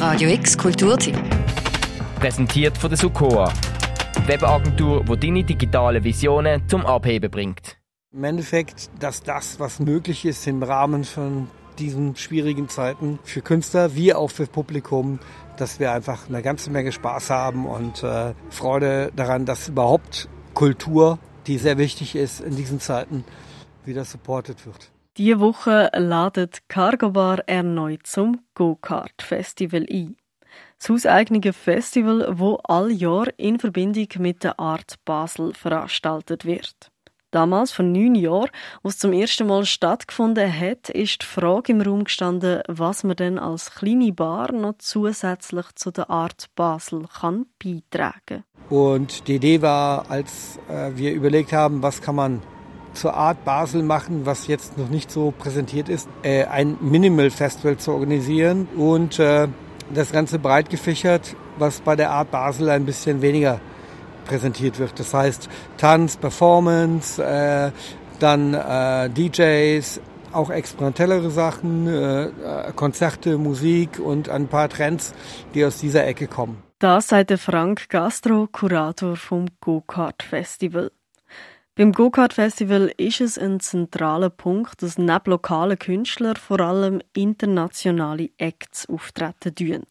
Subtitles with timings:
[0.00, 1.14] Radio X Kulturtipp.
[2.18, 3.52] Präsentiert von der Sukoa.
[4.24, 7.76] Webagentur, die deine digitale Visionen zum Abheben bringt.
[8.10, 13.94] Im Endeffekt, dass das, was möglich ist im Rahmen von diesen schwierigen Zeiten für Künstler
[13.94, 15.18] wie auch für Publikum,
[15.58, 21.18] dass wir einfach eine ganze Menge Spaß haben und äh, Freude daran, dass überhaupt Kultur,
[21.46, 23.22] die sehr wichtig ist in diesen Zeiten,
[23.84, 24.90] wieder supported wird.
[25.20, 30.16] Diese Woche ladet Cargo Bar erneut zum Go-Kart Festival ein.
[30.78, 36.90] Das hauseigene Festival, wo all Jahr in Verbindung mit der Art Basel veranstaltet wird.
[37.32, 38.48] Damals, vor neun Jahren,
[38.82, 43.16] als es zum ersten Mal stattgefunden hat, ist die Frage im Raum gestanden, was man
[43.16, 48.44] denn als kleine Bar noch zusätzlich zu der Art Basel kann beitragen.
[48.70, 52.40] Und die Idee war, als äh, wir überlegt haben, was kann man
[52.94, 57.76] zur Art Basel machen, was jetzt noch nicht so präsentiert ist, äh, ein Minimal Festival
[57.76, 59.48] zu organisieren und äh,
[59.92, 63.60] das Ganze breit gefächert, was bei der Art Basel ein bisschen weniger
[64.24, 64.98] präsentiert wird.
[64.98, 67.70] Das heißt Tanz, Performance, äh,
[68.20, 70.00] dann äh, DJs,
[70.32, 75.12] auch experimentellere Sachen, äh, äh, Konzerte, Musik und ein paar Trends,
[75.54, 76.62] die aus dieser Ecke kommen.
[76.78, 80.90] Das sagt Frank Gastro, Kurator vom Go-Kart Festival.
[81.80, 88.86] Beim Go-Kart-Festival ist es ein zentraler Punkt, dass neben lokalen Künstlern vor allem internationale Acts
[88.86, 89.86] auftreten tun.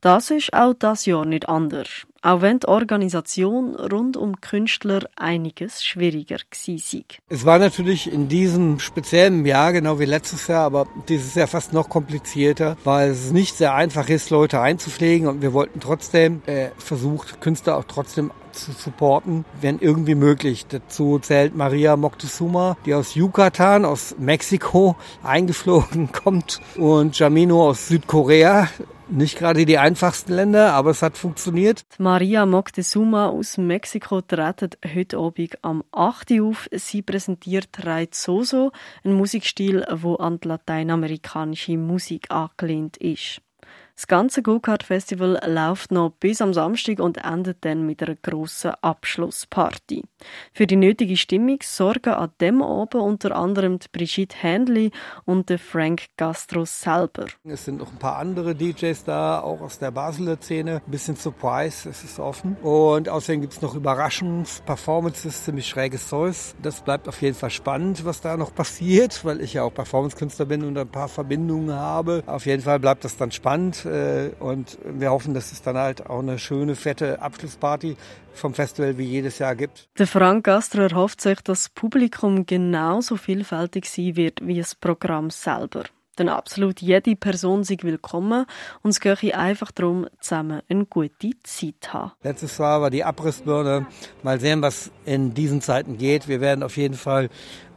[0.00, 5.84] Das ist auch das Jahr nicht anders, auch wenn die Organisation rund um Künstler einiges
[5.84, 7.04] schwieriger war.
[7.28, 11.72] Es war natürlich in diesem speziellen Jahr, genau wie letztes Jahr, aber dieses Jahr fast
[11.72, 16.68] noch komplizierter, weil es nicht sehr einfach ist, Leute einzupflegen und wir wollten trotzdem äh,
[16.78, 20.66] versucht, Künstler auch trotzdem zu supporten, wenn irgendwie möglich.
[20.68, 28.68] Dazu zählt Maria Moctezuma, die aus Yucatan, aus Mexiko eingeflogen kommt und Jamino aus Südkorea.
[29.10, 31.84] Nicht gerade die einfachsten Länder, aber es hat funktioniert.
[31.98, 36.32] Maria Moctezuma aus Mexiko tretet heute Abend am 8.
[36.32, 36.68] Uhr auf.
[36.72, 37.70] Sie präsentiert
[38.10, 38.70] Soso,
[39.04, 43.40] ein Musikstil, wo an die lateinamerikanische Musik angelehnt ist.
[43.98, 50.04] Das ganze Go-Kart-Festival läuft noch bis am Samstag und endet dann mit einer grossen Abschlussparty.
[50.52, 54.92] Für die nötige Stimmung sorgen an dem Abend unter anderem die Brigitte Handley
[55.24, 57.26] und der Frank Gastro selber.
[57.42, 60.80] Es sind noch ein paar andere DJs da, auch aus der Basler Szene.
[60.86, 62.56] Ein bisschen Surprise, es ist offen.
[62.62, 66.54] Und außerdem gibt es noch Überraschungs-, Performances, ziemlich schräges Zeus.
[66.62, 70.46] Das bleibt auf jeden Fall spannend, was da noch passiert, weil ich ja auch Performance-Künstler
[70.46, 72.22] bin und ein paar Verbindungen habe.
[72.26, 76.08] Auf jeden Fall bleibt das dann spannend äh, und wir hoffen, dass es dann halt
[76.08, 77.96] auch eine schöne, fette Abschlussparty
[78.34, 79.88] vom Festival wie jedes Jahr gibt.
[79.98, 85.30] Der Frank Gastro erhofft sich, dass das Publikum genauso vielfältig sein wird wie das Programm
[85.30, 85.84] selber.
[86.18, 88.46] Denn absolut jede Person sei willkommen
[88.82, 92.12] und es gehe einfach darum, zusammen eine gute Zeit zu haben.
[92.22, 93.86] Letztes Jahr war die Abrissbirne.
[94.22, 96.26] Mal sehen, was in diesen Zeiten geht.
[96.26, 97.28] Wir werden auf jeden Fall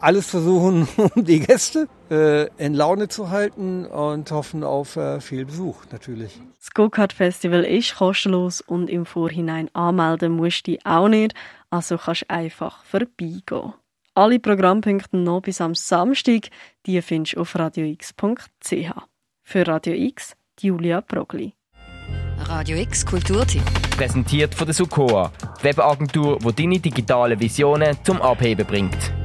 [0.00, 5.44] alles versuchen, um die Gäste äh, in Laune zu halten und hoffen auf äh, viel
[5.44, 6.40] Besuch natürlich.
[6.58, 11.34] Das Go-Kart Festival ist kostenlos und im Vorhinein anmelden musst du auch nicht,
[11.70, 13.74] also kannst du einfach vorbeigehen.
[14.18, 16.48] Alle Programmpunkte noch bis am Samstag,
[16.86, 18.90] die findest du auf radiox.ch.
[19.44, 21.52] Für Radio X, Julia Progli.
[22.40, 23.62] Radio X Kulturtipp.
[23.96, 25.30] Präsentiert von der Sukoa,
[25.62, 29.17] Webagentur, die deine digitale Visionen zum Abheben bringt.